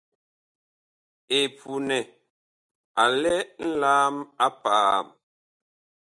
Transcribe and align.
EPUNƐ 1.39 1.97
a 3.01 3.03
lɛ 3.21 3.35
nlaam 3.69 4.15
a 4.45 4.47
paam. 4.63 5.05